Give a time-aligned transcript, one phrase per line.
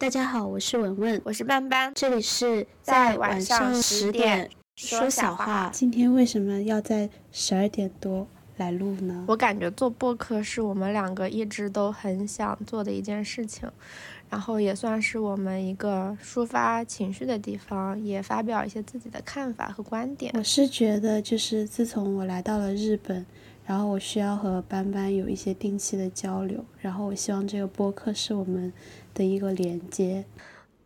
[0.00, 5.68] 大家好，我是文文，我是班班，这里是在晚上十点说小话。
[5.74, 8.24] 今天为什么要在十二点多
[8.58, 9.24] 来录呢？
[9.26, 13.68] 我感觉做播客是我们两个一直都很想做的一件事情，
[14.30, 20.32] 然后也算是我们一个抒发情绪的地方，也发表一些自己的看法和观点。
[20.36, 23.26] 我是觉得，就是自从我来到了日本。
[23.66, 28.72] 然后我需要和班班有一些定期的交流，然后我希望这个播客是我们
[29.18, 30.24] 的一个连接。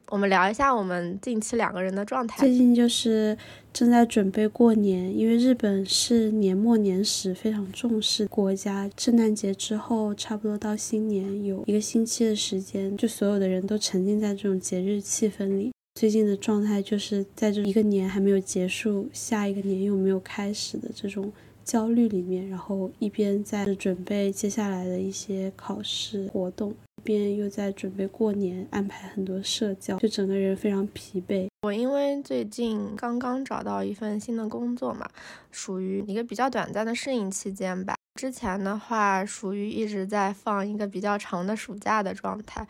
[0.09, 2.41] 我们聊一下我们近期两个人的状态。
[2.41, 3.37] 最近就是
[3.73, 8.91] 正在准备过年，因为日本是年末年始非常重视国家。
[8.99, 15.73] 圣诞节之后，差不多到新年有一个星期的时间，就所有的人都沉浸在这种节日气氛里。
[15.95, 21.31] 最近的状态就是在这一个年还没有结束，下一个年又没有开始的这种。
[21.65, 31.49] 焦虑里面，然后一边在准备接下来的一些考试活动，一边又在准备过年，安排很多社交，就整个人非常疲惫。
[31.63, 35.09] 我因为最近刚刚找到一份新的工作嘛，
[35.51, 37.95] 属于一个比较短暂的适应期间吧。
[38.21, 42.67] 之前的话，属于一直在放一个比较长的暑假的状态，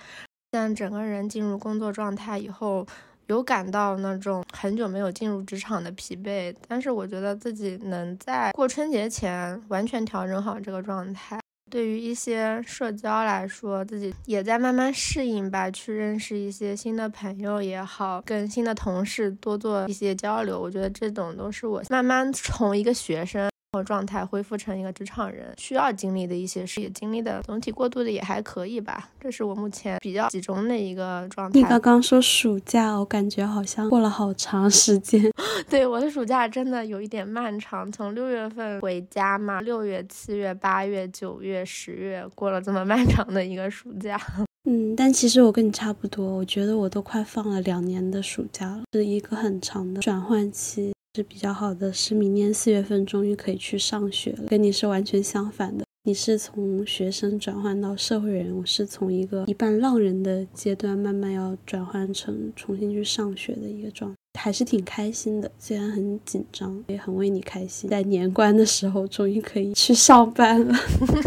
[0.51, 2.87] 但整个人进入工作状态以后。
[3.29, 11.41] 有感到那种很久没有进入职场的疲惫，但是我觉得自己能在过春节前完全调整好这个状态。
[11.73, 20.61] 对于一些社交来说，自己也在慢慢适应吧，去认识一些新的朋友也好，跟新的同事多做一些交流。
[20.61, 23.52] 我觉得这种都是我慢慢从一个学生。
[23.84, 29.09] 状态恢复成一个职场人需要经历的一些事，也经历的总体过渡的也还可以吧。
[29.20, 31.59] 这是我目前比较集中的一个状态。
[31.59, 35.31] 你刚刚说暑假，我感觉好像过了好长时间。
[35.70, 44.20] 对，我的暑假真的有一点漫长，从六月份回家嘛，六月、七月、八月、九月、十月，过了这么漫长的一个暑假。
[44.69, 50.92] 嗯，但其实我跟你差不多，我觉得我都快放了两年的暑假了，是一个很长的转换期。
[51.15, 55.85] 是比较好的，是明年四月份终于可以去上学了，跟你是完全相反的。
[56.05, 64.17] 你是从学生转换到社会人，我是从一个一半浪人的阶段慢慢要转换成重新去上学的一个状态。
[64.39, 67.89] 还是挺开心的，虽然很紧张，也很为你开心。
[67.89, 70.75] 在年关的时候，终于可以去上班了，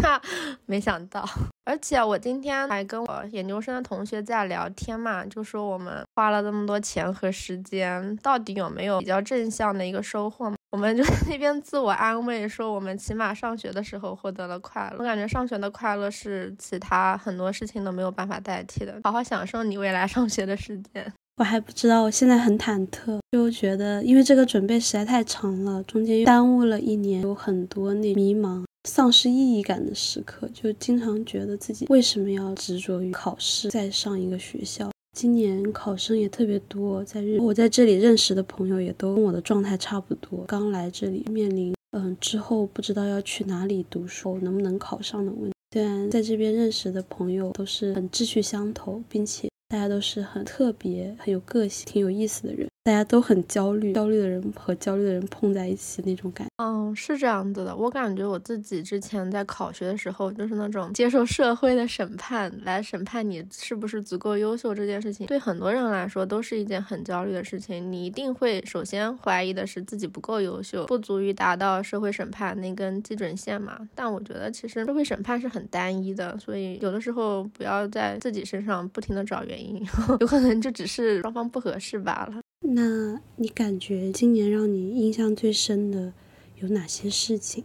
[0.66, 1.26] 没想到。
[1.64, 10.52] 而且我今天还跟我研究生的同学在聊天嘛，就说我们花了这么多钱和时间，到底有没有比较正向的一个收获？
[10.70, 14.96] 我们就那边自我安慰说，我们起码上学的时候获得了快乐。
[14.98, 19.00] 我感觉上学的快乐是其他很多事情都没有办法代替的。
[19.04, 21.12] 好好享受你未来上学的时间。
[21.38, 34.90] 我还不知道，我现在很忐忑，就觉得因为这个准备实在太长了，中间又耽误了一年，有很多那迷茫、丧失意义感的时刻，就经常觉得自己为什么要执着于考试，再上一个学校。
[35.12, 45.52] 今年考生也特别多，在日我在这里认识的朋友也都跟我的状态差不多，刚来这里面临嗯之后不知道要去哪里读书，能不能考上的问题。
[45.72, 49.50] 虽然在这边认识的朋友都是很志趣相投，并且。
[49.68, 52.70] 大家都是很特别、很有个性、挺有意思的人。
[52.86, 56.46] 大家都很焦虑，焦虑的人和焦虑的人碰在一起那种感。
[56.58, 57.74] 嗯，是这样子的。
[57.74, 67.90] 我感觉我自己之前在考学的时候，就是那种接受社会的审判，来审判你是不是足够优秀这件事情，对很多人来说都是一件很焦虑的事情。
[67.90, 73.80] 你一定会首先怀疑的是自己不够优秀，不足以达到社会审判那根基准线嘛。
[73.96, 79.84] 但我觉得其实社会审判是很单一的，所以有的时候不要在自己身上不停的找原因，
[80.20, 82.40] 有可能就只是双方不合适罢了。
[82.68, 86.12] 那你感觉今年让你印象最深的
[86.56, 87.64] 有哪些事情？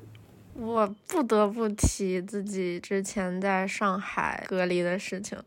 [0.53, 5.37] 我不得不提自己之前在上海隔离的事情。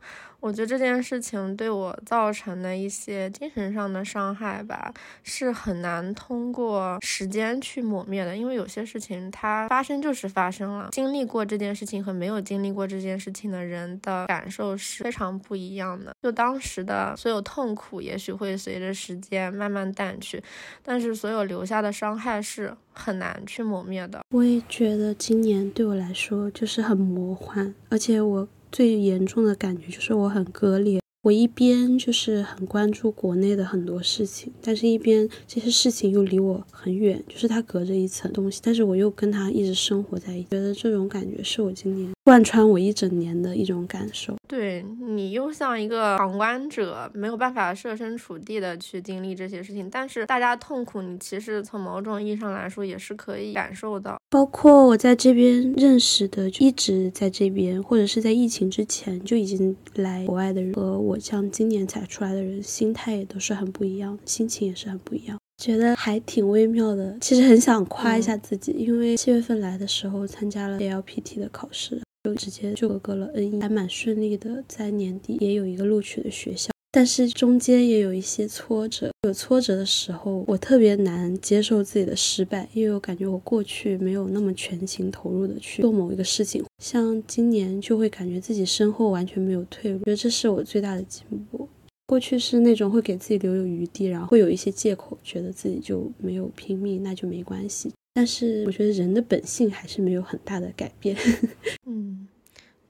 [0.45, 8.37] 我觉得这件事情对我造成的一些精神上的伤害吧，是很难通过时间去抹灭的。
[8.37, 16.15] 因为有些事情它发生就是发生了，经历过这件事情和没有经历过这件事情的人的感受是非常不一样的。
[16.23, 20.43] 就当时的所有痛苦，也许会随着时间慢慢淡去，
[20.83, 24.21] 但是所有留下的伤害是很难去抹灭的。
[24.29, 28.47] 我也觉得今年对我来说就是很魔幻，而且我。
[28.75, 44.37] 最严重的感觉就是我很割裂，我一边就是很关注国内的很多事情，但是一边这些事情又离我很远，就是它隔着一层东西，但是我又跟他一直生活在一起，觉得这种感觉是我今年贯穿我一整年的一种感受。
[44.47, 54.21] 对你又像一个旁观者，没有办法设身处地的去经历这些事情，但是大家痛苦，你其实从某种意义上来说也是可以感受到。
[54.29, 65.39] 包括我在这边认识的，一直在这边，或者是在疫情之前就已经来国外的人，和我像今年才出来的人，心态也都是很不一样，心情也是很不一样。
[65.63, 91.69] 觉得还挺微妙的，其实很想夸一下自己，因为七月份来的时候参加了 ALPT 的考试，就直接就合格了 N 一，还蛮顺利的，在年底也有一个录取的学校，但是中间也有一些挫折，有挫折的时候，我特别难接受自己的失败，因为我感觉我过去没有那么全情投入的去做某一个事情，像今年就会感觉自己身后完全没有退路，觉得这是我最大的进步。
[92.07, 97.91] 过去是那种会给自己留有余地，然后会有一些借口，觉得自己就没有拼命，那就没关系。
[98.13, 101.17] 但是我觉得人的本性还是没有很大的改变。
[101.91, 102.29] 嗯，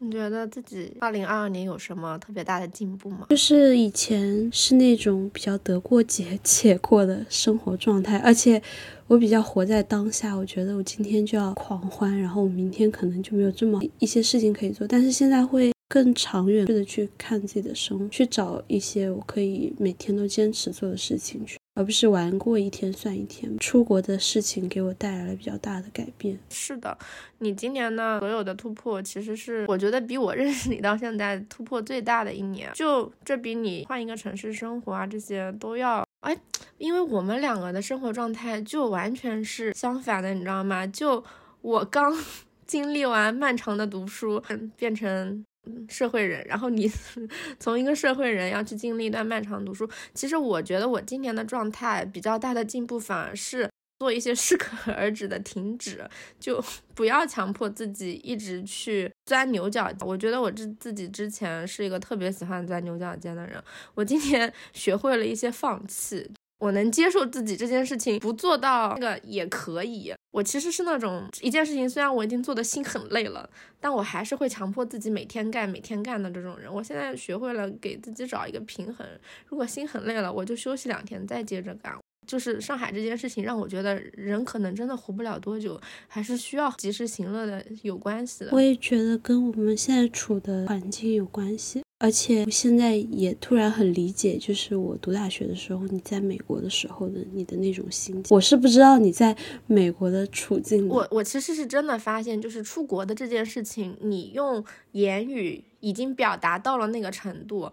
[0.04, 3.26] 你觉得自己二零二二年有什么特别大的进步吗？
[3.30, 8.60] 就是以前是那种比较得过且 且过的生活状态，而且
[9.06, 10.34] 我比较活在当下。
[10.34, 14.86] 我觉得我今天就要狂欢，然后我明天可能就没有这么一些事情可以做。
[14.86, 15.73] 但是现在会。
[15.94, 23.56] 更长远的去看自己的生活，去找一些我可以每天都坚持做的事情去，而不是玩过一天算一天。
[23.60, 26.36] 出国的事情给我带来了比较大的改变。
[26.50, 26.98] 是的，
[27.38, 32.68] 你今年呢所有的突破，其实是我觉得比我认识你到现在突破最大的一年。
[32.74, 36.36] 就这比你换一个城市生活啊这些都要哎，
[36.78, 40.84] 因为我们两个的生活状态就完全是相反的，你知道吗？
[40.88, 41.22] 就
[41.60, 42.12] 我刚
[42.66, 44.42] 经历完漫长的读书，
[44.76, 45.44] 变成。
[45.88, 46.90] 社会人，然后你
[47.58, 53.68] 从一个社会人要去经历一段漫长读书，其实我觉得我今年的状态比较大的进步，反而是
[53.98, 56.04] 做一些 适可而止的停止，
[56.38, 56.62] 就
[56.94, 60.06] 不要强迫自己一直去钻牛角尖。
[60.06, 63.62] 我觉得我自自己之前是一个特别喜欢钻牛角尖的人，
[63.94, 66.30] 我今年学会了一些放弃。
[66.64, 70.14] 我能接受自己这件事情不做到那个也可以。
[70.30, 76.72] 我其实是那种一件事情，虽然我已经做的心很累了，但我还是会强迫自己每天干、每天干的这种人。
[76.72, 79.06] 我现在学会了给自己找一个平衡，
[79.46, 81.94] 如果心很累了，我就休息两天再接着干。
[82.26, 85.78] 就是上海这件事情让我觉得人可能真的活不了多久，
[86.08, 88.50] 还是需要及时行乐的有关系的。
[88.52, 91.82] 我也觉得跟我们现在处的环境有关系。
[92.04, 98.36] 而且我现在也突然很理解，就是我读大学的时候，你在美国的时候的你的那种心情。
[98.36, 99.34] 我是不知道你在
[99.66, 100.86] 美国的处境。
[100.86, 104.62] 我我其实是真的发现，就是出国的这件事情，你用
[104.92, 107.72] 言语已经表达到了那个程度，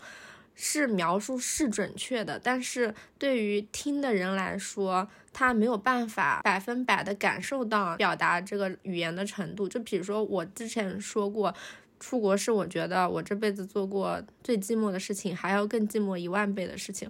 [0.55, 9.67] 是描述是准确的，但是对于听的人来说，他没有办法百分百的感受到表达这个语言的程度。
[9.67, 11.53] 就比如说我之前说过。
[12.01, 17.07] 出国是我觉得我这辈子做过最寂寞的事情，还要更寂寞一万倍的事情。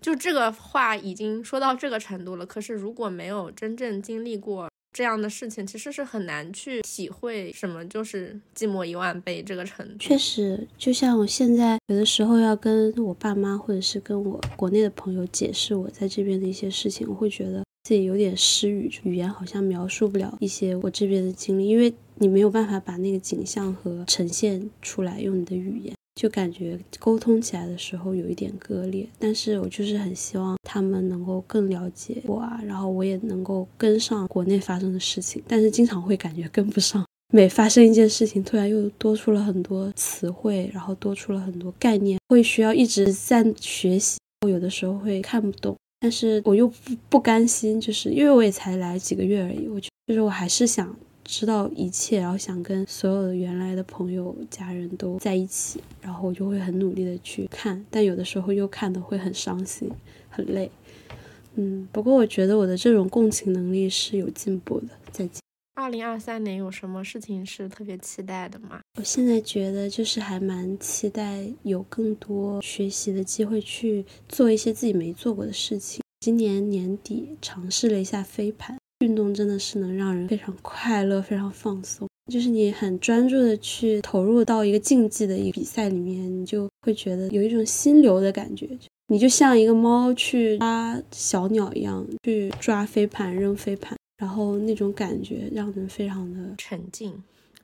[0.00, 2.46] 就这个话已经说到这个程度了。
[2.46, 9.96] 可是如果没有真正经历过这样的事情，其实是很难去体会什么就是寂寞一万倍这个程度。
[9.98, 21.92] 确实，就像我现在有的时候要跟我爸妈或者是跟我国内的朋友解释我在这边的一些事情，我会觉得自己有点失语，语言好像描述不了一些我这边的经历，因为。
[22.22, 29.08] 你没有办法把那个景象和呈现出来，用你的语言，就感觉沟通起来的时候有一点割裂。
[29.18, 35.42] 但是我就是很希望他们能够更了解我啊，然后我也能够跟上国内发生的事情。
[35.48, 37.02] 但是经常会感觉跟不上，
[37.32, 44.18] 每发生一件事情，突然又多出了很多词汇，然后多出了很多概念，会需要一直在学习。
[44.42, 50.94] 我有的时候会看不懂，但是我又不不甘心，就是因为我也才来几个月而已，我就就是我还是想。
[51.30, 59.88] 知道一切，然后想跟所有的原来的朋友、家人都在一起，然后我就会很努力的去看，但有的时候又看的会很伤心、
[60.28, 60.68] 很累。
[61.54, 64.88] 嗯，不过我觉得我的这种共情能力是有进步的。
[65.12, 65.40] 再见。
[65.74, 68.80] 二零二三年有什么事情是特别期待的吗？
[68.98, 76.02] 我现在觉得就是还蛮期待有更多学习的机会，去做一些自己没做过的事情。
[76.18, 78.79] 今年年底尝试了一下飞盘。
[79.00, 88.68] 运动真的是能让人非常快乐、非常放松，就是你很专注的去投入到一个竞技的一个比赛里面，你就会觉得有一种心流的感觉，
[89.08, 97.10] 你就像一个猫去抓小鸟一样，去抓飞盘、扔飞盘，然后那种感觉让人非常的沉静。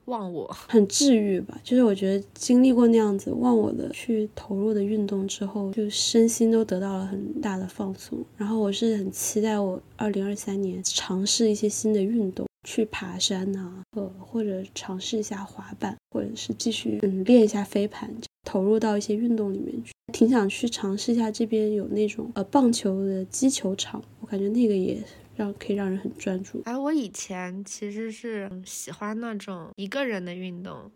[0.07, 8.17] 忘我 很治愈吧，就是我觉得经历过那样子忘我的去投入的运动之后，就身心都得到了很大的放松。
[8.35, 19.91] 然后我是很期待我二零二三年尝试一些新的运动，去爬山呐，呃，或者尝试一下滑板，或者是继续嗯练一下飞盘，投入到一些运动里面去。
[20.13, 24.97] 挺想去尝试一下这边有那种呃棒球的击球场，我感觉那个也
[25.37, 26.61] 让可以让人很专注。
[26.65, 30.91] 哎，我以前其实是喜欢那种一个人的运动，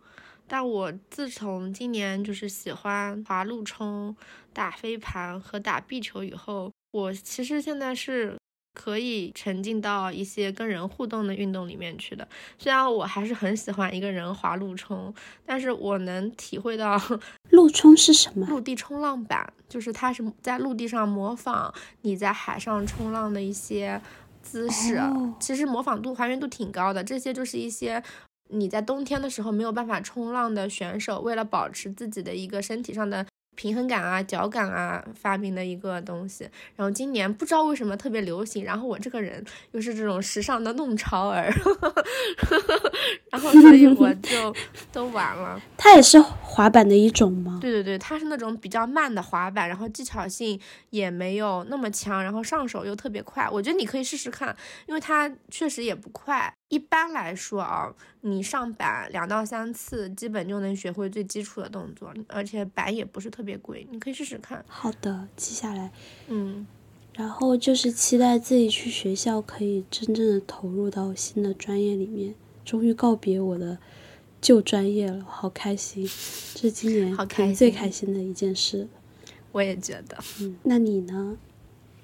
[0.48, 4.16] 但我自从今年就是喜欢滑路冲、
[4.52, 8.36] 打飞盘和打壁球以后，我其实现在是。
[8.74, 12.26] 可以沉浸到一些跟人互动的运动里面去的。
[12.58, 15.14] 虽然我还是很喜欢一个人滑陆冲，
[15.46, 16.98] 但是我能体会到
[17.52, 18.48] 陆冲是什么？
[18.48, 21.72] 陆地冲浪板，就是它是在陆地上模仿
[22.04, 24.02] 你在海上冲浪的一些
[24.42, 25.00] 姿势。
[25.40, 27.04] 其实模仿度还原度挺高的。
[27.04, 28.04] 这些就是一些
[28.50, 33.26] 你在冬天的时候没有办法冲浪的选手，为了保持自己的一个身体上的。
[33.62, 36.50] 平衡感啊，脚感啊，发明的一个东西。
[36.76, 41.54] 然后今年不知道为什么特别流行，然后我这个人又是这种时尚的弄潮儿，
[43.30, 44.56] 然后所以我就
[44.92, 45.62] 都玩了。
[45.78, 47.60] 它也是滑板的一种吗？
[47.62, 53.48] 对对对，它是那种比较慢的滑板，然后技巧性也没有那么强，然后上手又特别快。
[53.48, 56.52] 我觉得你可以试试看，因为它确实也不快。
[56.72, 64.64] 一般来说啊，你上板两到三次，基本就能学会最基础的动作，而且板也不是特别贵，你可以试试看。
[64.70, 65.92] 好的，记下来。
[66.30, 66.66] 嗯，
[67.14, 73.78] 然后就是期待自己去学校，可以真正的投入到新的专业里面，终于告别我的
[74.40, 76.04] 旧专业了，好开心！
[76.54, 78.88] 这是今年好开最开心的一件事。
[79.52, 80.18] 我也觉得。
[80.40, 81.38] 嗯，那你呢？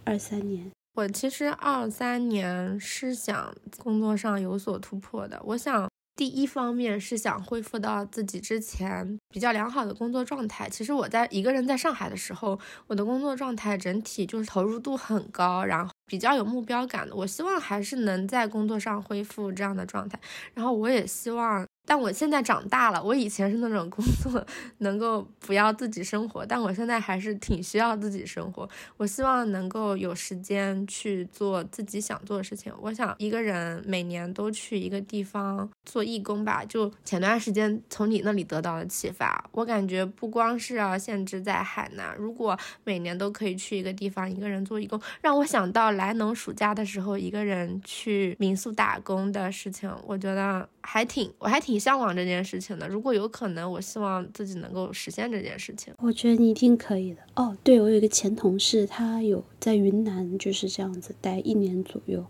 [0.03, 0.69] 二三年。
[0.97, 5.39] 我其实二三年是想工作上有所突破的。
[5.45, 10.67] 我想第一方面是想恢复到自己之前比较良好的工作状态。
[10.67, 17.15] 其实我在一个人在上海的时候，我的工作状态整体就是投入度很高，然后比较有目标感的。
[17.15, 20.19] 我希望还是能在工作上恢复这样的状态。
[20.55, 21.63] 然后我也希望。
[21.87, 24.45] 但我现在长大了，我以前是那种工作
[24.79, 28.69] 能够不要自己生活，但我现在还是挺需要自己生活。
[28.97, 32.73] 我希望能够有时间去做自己想做的事情。
[32.81, 36.65] 我想一个人每年都去一个地方做义工吧。
[36.65, 51.77] 就前段时间从你那里得到的启发，我感觉不光是要限制在海南，如果每年都可以去一个地方一个人做义工，让我想到来农暑假的时候一个人去民宿打工的事情，我觉得还挺，我还挺。
[51.77, 55.93] 向往这件事情的，如果有可能，我希望自己能够实现这件事情。
[55.99, 57.21] 我觉得你一定可以的。
[57.35, 62.25] 哦，对，我有一个前同事，他有在云南就是这样子待一年左右，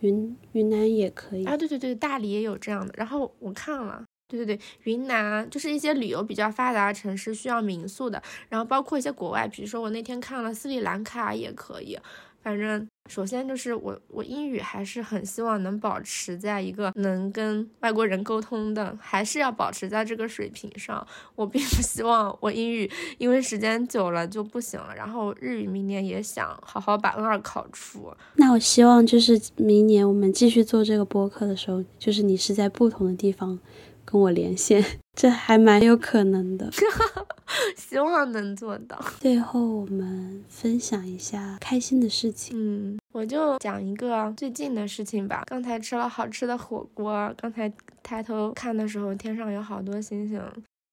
[0.00, 1.56] 云云南也可以啊。
[1.56, 2.92] 对对对，大理也有这样的。
[2.96, 11.96] 然后我看了，对对对，云南就是一些旅游比较发达的城市需要民宿的，然后包括一些国外，比如说我那天看了斯里兰卡也可以。
[12.42, 21.06] 反正首先就是我，我英语还是很希望能保持在一个能跟外国人沟通的，还是要保持在这个水平上。
[21.34, 24.94] 我并不希望我英语因为时间久了就不行了。
[24.96, 28.10] 然后日语明年也想好好把 N 二考出。
[28.36, 33.58] 那我希望就是明年我们继续做这个播客的时候，就是你是在不同的地方。
[34.02, 34.84] 跟我连线，
[35.20, 36.66] 这还蛮有可能的，
[37.76, 38.98] 希望能做到。
[39.18, 42.56] 最后我们分享一下开心的事情。
[42.56, 45.42] 嗯，我就讲一个最近的事情吧。
[45.46, 47.70] 刚才吃了好吃的火锅，刚才
[48.02, 50.40] 抬头看的时候，天上有好多星星。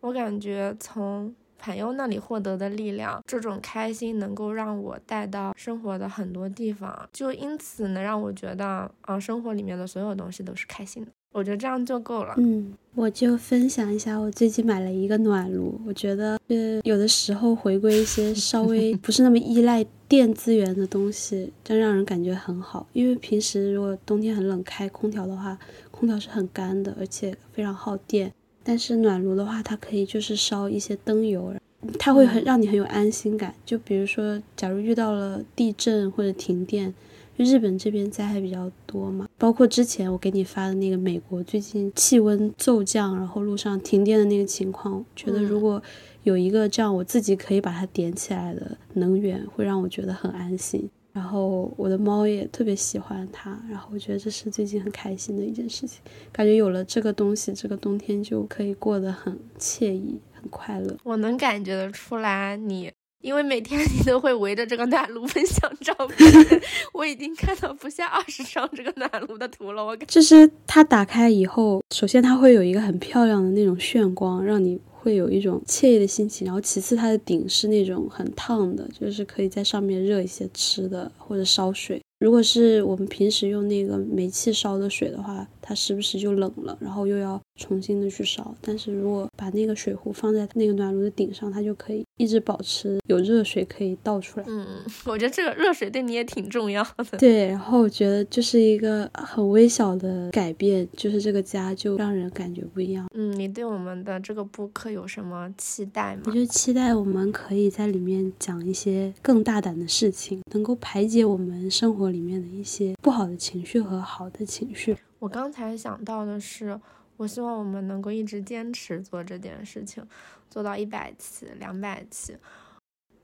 [0.01, 11.11] 我感觉从朋友那里获得的力量，这种开心能够让我带到生活的很多地方，就因此能让我觉得，啊，生活里面的所有东西都是开心的。
[11.37, 12.33] 我觉得这样就够了。
[12.37, 15.79] 嗯，我就分享一下，我最近买了一个暖炉。
[15.85, 22.87] 我觉得，呃，有的时候回归一些稍微 不是那么依赖电资源的东西，真让人感觉很好。
[22.91, 25.55] 因为平时如果冬天很冷，开空调的话，
[25.91, 28.33] 空调是很干的，而且非常耗电。
[28.63, 31.53] 但是暖炉的话，它可以就是烧一些灯油，
[31.99, 33.53] 它会很让你很有安心感。
[33.63, 36.95] 就比如说，假如遇到了地震或者停电。
[37.43, 45.81] 日本这边灾害比较多嘛，包括之前我给你发的那个美国最近气温骤降，然后路上停电的那个情况，觉得如果
[46.23, 50.89] 有一个这样我自己可以把它点起来的能源，会让我觉得很安心。
[51.13, 55.99] 然后我的猫也特别喜欢它，然后我觉得这是最近很开心的一件事情，
[56.31, 60.95] 感觉有了这个东西，这个冬天就可以过得很惬意、很快乐。
[61.03, 62.91] 我能感觉得出来你。
[63.21, 66.61] 因为每天你都会围着这个暖炉分享照片，
[66.93, 69.83] 我已经看到不下二十张这个暖炉的图了。
[69.83, 76.45] 我就是它打开以后，首先它会有一个很漂亮的那种炫光，让你会有一种惬意的心情。
[76.45, 82.01] 然后其次它的顶是那种很烫的，就是可以在上面热一些吃的或者烧水。
[82.19, 88.55] 如果是我们平时用那个煤气烧的水的话，它时不时就冷了，然后又要重新的去烧。
[88.61, 94.45] 但是如果把那个水壶放在那个暖炉的顶上，它就可以一直保持有热水可以倒出来。
[94.47, 94.65] 嗯，
[95.05, 97.03] 我觉得这个热水对你也挺重要的。
[97.19, 103.05] 对，然后我觉得就是一个很微小的改变，就是这个家就让人感觉不一样。
[103.13, 106.21] 嗯，你对我们的这个播客有什么期待吗？
[106.27, 114.95] 我就期待我们可以在里面讲一些更大胆的事情，能够排解我们生活里面的一些不好的情绪和好的情绪。
[115.19, 116.79] 我刚才想到的是，
[117.17, 120.05] 我希望我们能够一直坚持做这件事情，
[120.49, 122.37] 做到一百期、两百期，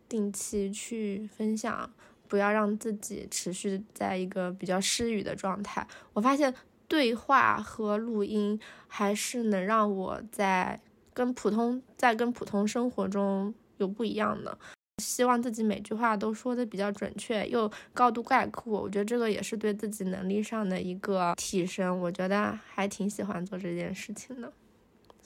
[0.09, 1.91] 定期去分享，
[2.27, 5.87] 不要让自己持续在一个比较失语的状态。
[6.13, 6.53] 我发现
[6.87, 10.79] 对话和录音还是能让我在
[11.13, 14.57] 跟普通在跟普通生活中有不一样的。
[15.01, 18.79] 希望自己每句话都说的比较准确，又高度概括。
[18.81, 21.99] 我觉得这个也是对自己能力上的一个提升。
[21.99, 24.53] 我觉得还挺喜欢做这件事情的，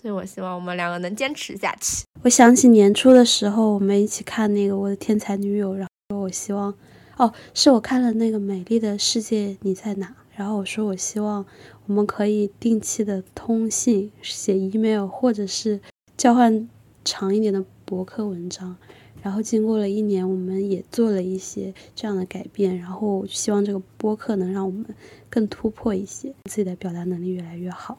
[0.01, 2.05] 所以我希望我们两个能坚持下去。
[2.21, 6.73] 我想起年初的时候，我们一起看那个《我的天才女友》，然后我希望，
[7.17, 11.45] 哦，是我看了那个《美丽的世界你在哪》，然后我说我希望
[11.87, 15.81] 我们可以定期的通信、写 email，或者是
[16.15, 16.69] 交换
[17.03, 18.77] 长一点的博客文章。
[19.23, 22.77] 然后经过了一年，我们也做了一些这样的改变。
[22.77, 24.85] 然后希望这个播客能让我们
[25.29, 27.97] 更突破一些，自己的表达能力越来越好。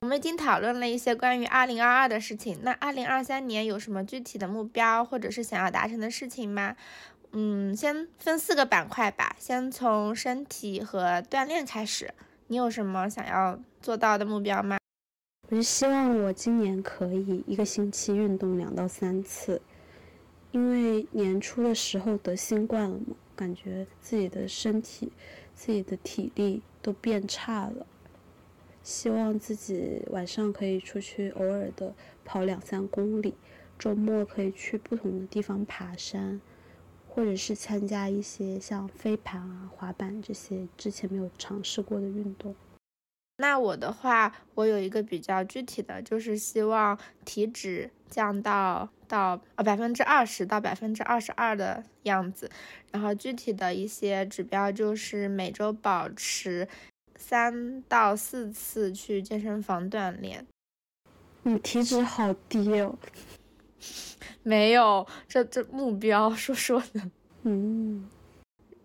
[0.00, 6.76] 我们已经讨论了一些关于二零二二的事情，那二零二三年有什么具体的目标或者是想要达成的事情吗？
[7.32, 12.12] 嗯，先分四个板块吧，先从身体和锻炼开始。
[12.48, 14.76] 你有什么想要做到的目标吗？
[15.50, 19.60] 我就希望我今年可以一个星期运动两到三次，
[20.52, 25.12] 因为年初的时候得新冠了嘛，感觉自己的身体、
[25.54, 27.86] 自己的体力都变差了。
[28.82, 33.34] 希望自己晚上可以出去偶尔的跑两三公里，
[33.78, 36.40] 周末可以去不同的地方爬山，
[37.08, 42.54] 或者是参加一些像飞盘啊、滑板这些之前没有尝试过的运动。
[43.36, 52.48] 那我的话，我有一个比较具体的，就是希望体脂降到到呃百分之二十到百分之二十二的样子。
[52.92, 56.68] 然后具体的一些指标就是每周保持
[57.16, 60.46] 三到四次去健身房锻炼。
[61.42, 62.96] 你体脂好低哦。
[64.44, 67.10] 没有，这这目标说说的。
[67.42, 68.08] 嗯。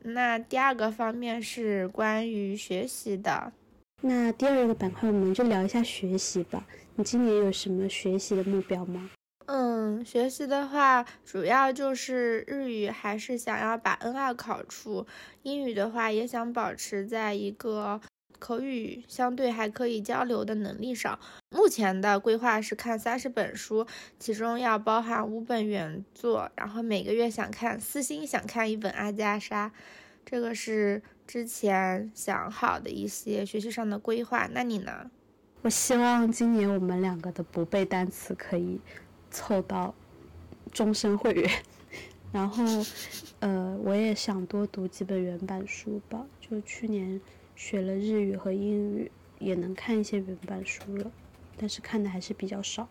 [0.02, 3.54] 那第二个方面是关于学习的。
[4.02, 6.66] 那第二个板块，我们就聊一下学习吧。
[6.96, 9.10] 你今年有什么学习的目标吗？
[9.48, 15.06] 嗯，学习的话，主要就是日语还是想要把 N 二考出，
[15.44, 18.00] 英语的话也想保持在一个
[18.40, 21.20] 口语相对还可以交流的能力上。
[21.50, 23.86] 目前的规划是看三十本书，
[24.18, 29.74] 其中要包含五本原作，然后每个月想看私心想看一本阿加莎，
[30.26, 31.02] 这个是。
[31.30, 35.12] 之前想好的一些学习上的规划，那你呢？
[35.62, 38.82] 我希望今年我们两个的不背单词可以
[39.30, 39.94] 凑到
[40.72, 41.48] 终身会员，
[42.32, 42.63] 然后，
[43.42, 46.26] 呃，我也想多读几本原版书吧。
[46.42, 47.22] 就去年
[47.56, 51.12] 学了日语和英语，也能看一些原版书了，
[51.56, 52.88] 但是看的还是比较少，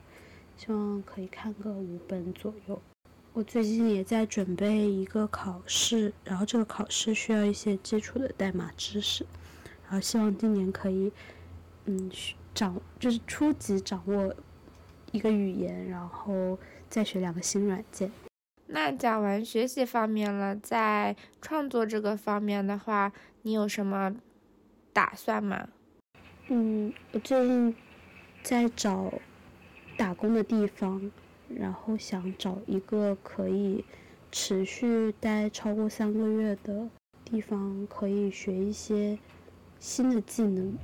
[0.56, 2.80] 希望可以看个五本左右。
[3.38, 9.24] 我最近也在准备一个考试，然后这个考试需要一些基础的代码知识，
[9.84, 11.12] 然后希望今年可以，
[11.84, 12.10] 嗯，
[12.52, 14.34] 掌就是初级掌握
[15.12, 16.58] 一个语言，然后
[16.90, 18.10] 再学两个新软件。
[18.66, 24.16] 那讲完学习方面了，在创作这个方面的话，你有什么
[24.92, 25.68] 打算吗？
[26.48, 27.76] 嗯，我最近
[28.42, 29.14] 在找
[29.96, 31.08] 打工的地方。
[31.54, 33.84] 然后想找一个可以
[34.30, 36.88] 持续待超过三个月的
[37.24, 39.18] 地方，可以学一些
[39.78, 40.76] 新的技能。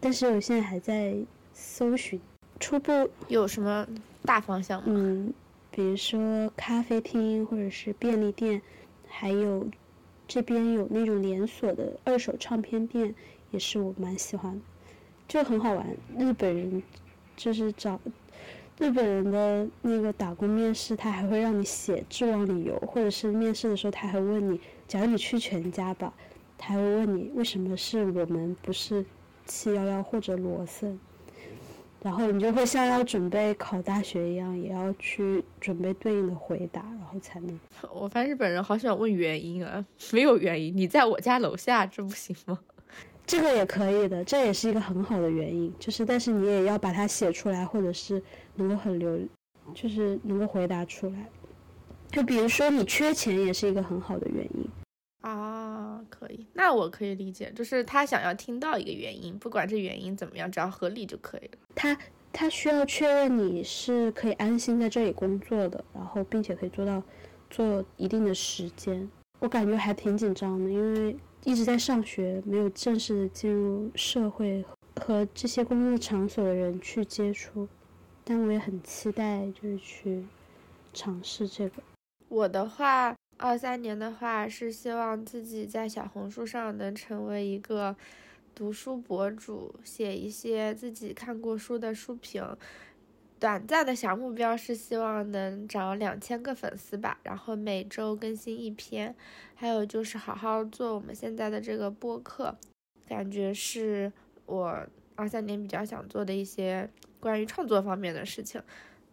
[0.00, 1.16] 但是我现在还在
[1.52, 2.20] 搜寻，
[2.60, 3.86] 初步有什么
[4.22, 4.86] 大方向吗？
[4.88, 5.32] 嗯，
[5.70, 8.60] 比如说咖啡厅或者是便利店，
[9.08, 9.66] 还有
[10.26, 13.14] 这边有那种连锁的二手唱片店，
[13.50, 14.60] 也是我蛮喜欢的，
[15.26, 15.86] 就很好玩。
[16.18, 16.82] 日本人
[17.36, 17.98] 就是找。
[18.78, 26.12] 日本人的那个打工面试，他还会让你写致望理由，或者是面试的时候，他还问你，假如你去全家吧，
[26.56, 29.04] 他还会问你为什么是我们不是
[29.46, 30.96] 七幺幺或者罗森，
[32.02, 37.58] 然后你就会像要准备考大学一样，也要去准备对应的回答，然后才能。
[37.92, 42.56] 我发现日本人好想问原因啊，没有原因，你在我家楼下，这不行吗？
[43.26, 45.70] 这个也可以的，这也是一个很好的原因。
[45.78, 48.22] 就是，但是你也要把它写出来，或者是
[48.58, 49.18] 能够很流，
[49.74, 51.26] 就是能够回答出来。
[52.10, 54.68] 就比如说，你缺钱也是一个很好的原因。
[55.22, 61.58] 啊，可以，那我可以理解，就是他想要听到一个原因，不管这原因怎么样，只要合理就可以了。
[61.74, 61.96] 他
[62.32, 67.02] 他需要确认你是可以安心在这里工作的，然后并且可以做到
[67.50, 69.08] 做一定的时间。
[69.40, 71.16] 我感觉还挺紧张的，因为。
[71.44, 74.62] 一直在上学，没有正式的进入社会
[75.00, 77.66] 和这些工作场所的人去接触，
[78.28, 80.22] 但我也很期待，就是去
[80.92, 81.82] 尝试这个。
[82.28, 87.96] 我的话，二三年的话是希望自己在小红书上能成为一个
[88.54, 92.44] 读书博主，写一些自己看过书的书评。
[93.40, 99.14] 短暂的小目标是希望能涨两千个粉丝吧，然后每周更新一篇，
[99.54, 102.54] 还有就是好好做我们现在的这个播客，
[103.08, 104.12] 感觉是
[104.44, 108.62] 我二三年比较想做的一些关于创作方面的事情。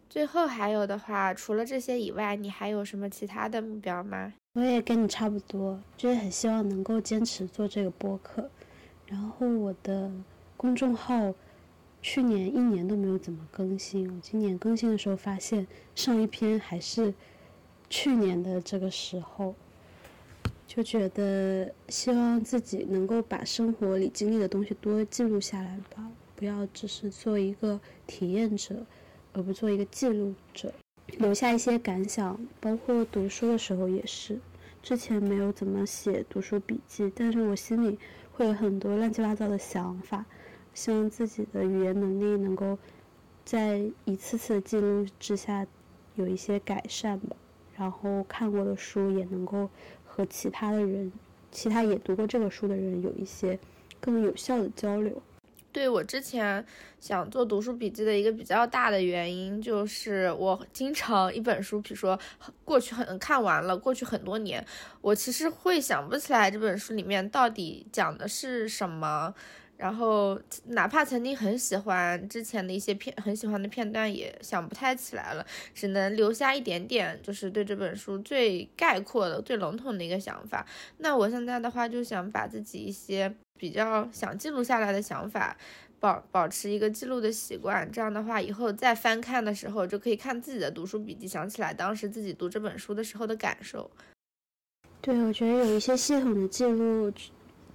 [0.08, 4.32] 最后还有的话，除了这些以外，你还有什么其他的目标吗？
[4.54, 8.50] 我也跟你差不多，就是很希望能够坚持做这个播客，
[9.06, 10.10] 然后我的
[10.56, 11.34] 公众号。
[12.02, 15.66] 去年一年都没有怎么更新，我今年更新的时候发现
[15.96, 17.12] 上一篇还是
[17.90, 19.56] 去年的这个时候，
[20.68, 28.86] 就觉得希望自己能够把生活里经历的东西多记录下来吧，不要只是做一个体验者，
[29.32, 30.72] 而不做一个记录者，
[31.18, 34.38] 留下一些感想，包括读书的时候也是，
[34.82, 37.98] 之前没有怎么写读书笔记，但是我心里
[38.32, 40.24] 会有很多乱七八糟的想法。
[40.74, 42.78] 希望自己的语言能力能够
[43.46, 45.66] 在一次次的记录之下
[46.16, 47.34] 有一些改善吧，
[47.74, 49.70] 然后看过的书也能够
[50.04, 51.10] 和其他的人、
[51.50, 53.58] 其他也读过这个书的人有一些
[53.98, 55.22] 更有效的交流。
[55.76, 56.64] 对我之前
[56.98, 62.18] 想做读书笔记的一个比较大的原因，就是我经常一本书，比如说
[62.64, 64.64] 过去很看完了，过去很多年，
[65.02, 69.34] 我其实会想不起来这本书里面到底讲的是什么。
[69.76, 80.66] 然后，哪怕曾经很喜欢之前的一些片，很喜欢的片段，也想不太起来了，只能留下一点点，就是对这本书最概括的、最笼统的一个想法。
[80.96, 85.54] 那我现在的话，就想把自己一些比较想记录下来的想法，
[86.00, 87.86] 保保持一个记录的习惯。
[87.92, 93.90] 这样的话，以后再翻看的时候，就可以看自己的读书笔记，想起来当时自己读这本书的时候的感受。
[95.02, 97.12] 对，我觉得有一些系统的记录，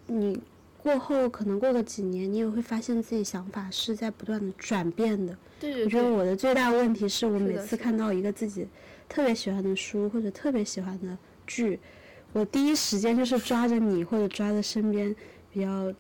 [0.08, 0.42] 你。
[0.82, 5.38] 过后可能过个几年，你也会发现自己想法是在不断的转变的。
[5.60, 5.84] 对对。
[5.84, 8.68] 我觉得我的最大问题是我每次看到一个自己
[9.08, 11.16] 特别喜欢的书或者特别喜欢的
[11.46, 11.80] 剧，
[12.34, 15.16] 我第一时间就是抓着你或者抓着身边
[15.54, 15.94] 比较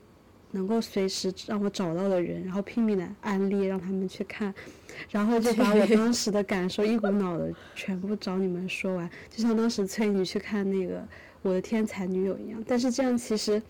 [0.49, 4.51] 能够随时让我找到的人，然后拼命的安利让他们去看，
[5.11, 10.95] 然后就把我 当时的感受一股脑的全部找你们说完，就像当时催你去看那个
[11.43, 12.63] 《我的天才女友》一样。
[12.67, 13.61] 但是这样其实。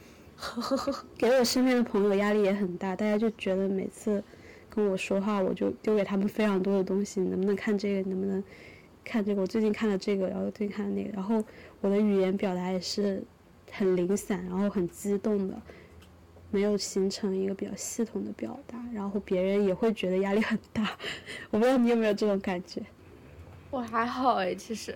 [1.18, 4.24] 给我身边的朋友压力也很大，大家就觉得每次
[4.70, 8.02] 跟我说话，我就丢给他们非常多的东西，你能不能看这个？
[8.02, 8.44] 你能不能
[9.04, 9.42] 看这个？
[9.42, 11.44] 我最近看了这个，然后最近看了那个，然后
[11.80, 13.24] 我的语言表达也是
[13.72, 15.62] 很零散，然后很激动的，
[16.50, 20.98] 没有形成一个比较系统的表达，然后别人也会觉得压力很大。
[21.52, 22.82] 我不知道你有没有这种感觉？
[23.70, 24.96] 我还好诶，其实。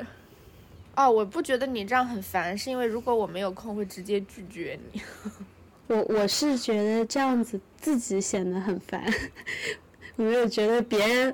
[0.95, 5.01] 哦，我不觉得你这样很烦，是因为如果我没有空，会直接拒绝你。
[5.87, 9.03] 我我是觉得这样子自己显得很烦，
[10.15, 11.33] 我没有觉得别人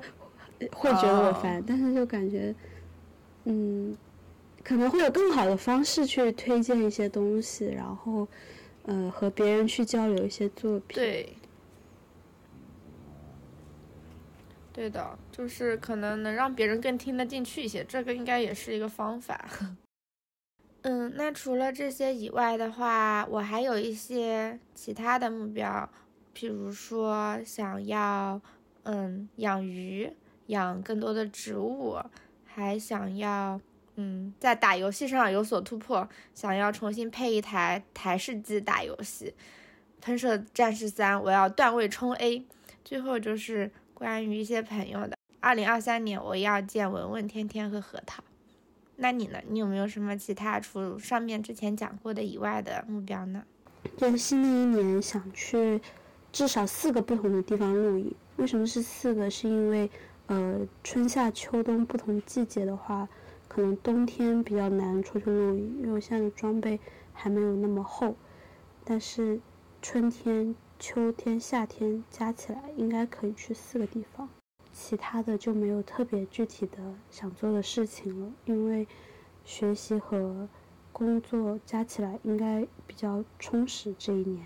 [0.72, 2.54] 会觉得我烦，但是就感觉，
[3.44, 3.96] 嗯，
[4.62, 8.28] 可能会有更好的方式去推荐一些东西，然后，
[8.84, 10.96] 呃，和别人去交流一些作品。
[10.96, 11.36] 对。
[14.72, 19.46] 对的，就是可能能让别人更听得进去一些，这个应该也是一个方法。
[20.80, 25.88] 嗯，那除了这些以外的话，我还有一些其他的目标，
[26.34, 28.40] 譬如说想要
[28.84, 30.10] 嗯养鱼，
[30.46, 31.98] 养更多的植物，
[32.46, 33.60] 还想要
[33.96, 39.34] 嗯在打游戏上有所突破，想要重新配一台台式机打游戏，
[40.04, 42.44] 《喷射战士三》，我要段位冲 A，
[42.82, 43.70] 最后就是。
[44.02, 48.20] 关于一些朋友的，二零二三年我要见文文、天天和核桃。
[48.96, 49.38] 那你呢？
[49.48, 53.44] 你有没有什么其他除上面之前讲过的以外的目标呢？
[53.96, 55.80] 就是新的一年想去
[56.32, 58.12] 至少四个不同的地方露营。
[58.38, 59.30] 为什么是四个？
[59.30, 59.88] 是因为
[60.26, 63.08] 呃春夏秋冬不同季节的话，
[63.46, 66.80] 可能冬天比较难出去露营，因为我现在的装备
[67.12, 68.16] 还没有那么厚。
[68.84, 69.40] 但是
[69.80, 74.28] 春天、秋天、夏天加起来应该可以去四个地方，
[74.72, 78.88] 其他的就没有特别具体的想做的事情了，因为
[79.44, 80.48] 学习和
[80.90, 84.44] 工作加起来应该比较充实这一年。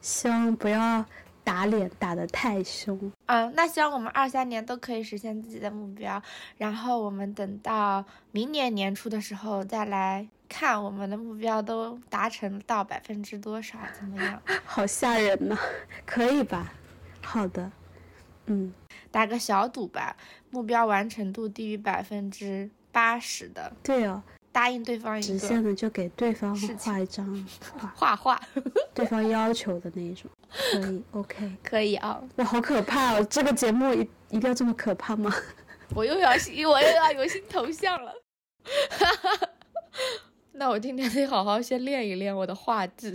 [0.00, 1.04] 希望不要
[1.46, 3.00] 打脸打得太凶。
[3.26, 6.20] 嗯，那希望我们二三年都可以实现自己的目标，
[6.58, 14.42] 然后我们等到明年年初的时候再来看我们的目标都达成到百分之多少，怎么样？
[14.66, 15.56] 好吓人呐！
[16.04, 16.72] 可以吧？
[17.22, 17.70] 好的，
[18.46, 18.72] 嗯，
[19.12, 20.16] 打个小赌吧，
[20.50, 27.46] 目标完成度低于百分之八十的，对哦，答应对方一个实现的就给对方画一张
[27.78, 28.42] 画，画画，
[28.92, 31.52] 对方要求的那一种，可以，OK。
[31.62, 33.26] 可以啊、我，好可怕哦！
[33.28, 35.32] 这个节目一一定要这么可怕吗？
[35.94, 38.12] 我又要新，我又要有新头像了。
[40.52, 43.14] 那我今天得好好先练一练我的画质。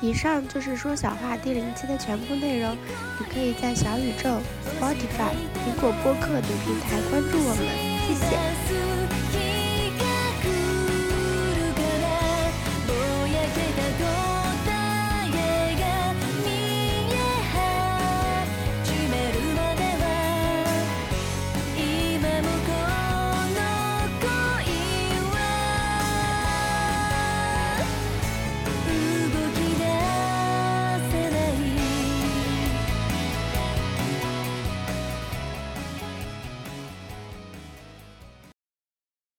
[0.00, 2.76] 以上就是说小话第零期的全部内容，
[3.18, 4.28] 你可以在小宇宙、
[4.64, 7.66] Spotify、苹果播客等平台关注我们，
[8.06, 8.87] 谢谢。